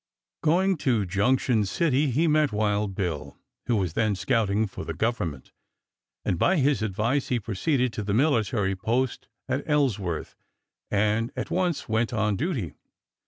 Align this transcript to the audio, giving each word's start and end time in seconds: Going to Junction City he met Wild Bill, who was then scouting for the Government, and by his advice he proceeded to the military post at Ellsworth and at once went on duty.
Going 0.41 0.77
to 0.77 1.05
Junction 1.05 1.63
City 1.63 2.09
he 2.09 2.27
met 2.27 2.51
Wild 2.51 2.95
Bill, 2.95 3.37
who 3.67 3.75
was 3.75 3.93
then 3.93 4.15
scouting 4.15 4.65
for 4.65 4.83
the 4.83 4.95
Government, 4.95 5.51
and 6.25 6.39
by 6.39 6.55
his 6.55 6.81
advice 6.81 7.27
he 7.27 7.39
proceeded 7.39 7.93
to 7.93 8.03
the 8.03 8.11
military 8.11 8.75
post 8.75 9.27
at 9.47 9.61
Ellsworth 9.69 10.35
and 10.89 11.31
at 11.35 11.51
once 11.51 11.87
went 11.87 12.13
on 12.13 12.35
duty. 12.35 12.73